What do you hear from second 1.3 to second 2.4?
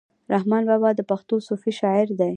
صوفي شاعر دی.